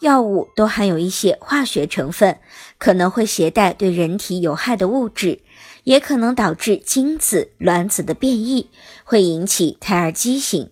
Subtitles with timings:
[0.00, 2.38] 药物都含有一些化学成分，
[2.78, 5.40] 可能会携带对人体有害的物质，
[5.84, 8.70] 也可能导致精子、卵子的变异，
[9.04, 10.70] 会引起胎儿畸形。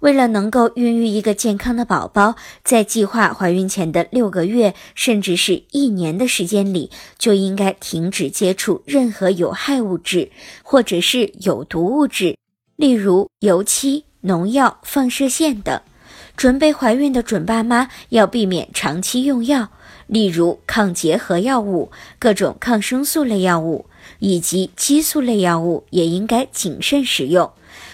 [0.00, 10.30] 为了能够孕育一个健康的宝宝，在计划怀孕前的六个月甚至是一年的时间里，就应该停止接触任何有害物质
[10.62, 12.36] 或者是有毒物质，
[12.76, 15.80] 例如油漆、农药、放射线等。
[16.36, 19.68] 准备怀孕的准爸妈要避免长期用药，
[20.06, 23.86] 例如抗结核药物、各种抗生素类药物
[24.18, 27.50] 以及激素类药物，也应该谨慎使用。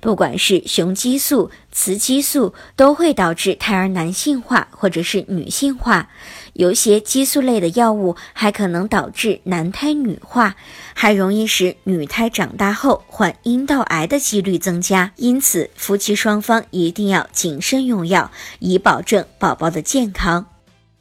[0.00, 6.10] 不管是雄激素、雌激素，都会导致胎儿男性化或者是女性化。
[6.52, 10.56] 有些激素类的药物还可能导致男胎女化，
[10.92, 15.12] 还容易使女胎长大后患阴道癌的几率增加。
[15.16, 18.30] 因此，夫妻双方一定要谨慎用药，
[18.60, 20.53] 以保证宝宝的健康。